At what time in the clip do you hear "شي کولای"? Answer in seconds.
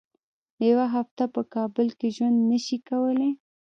2.65-3.31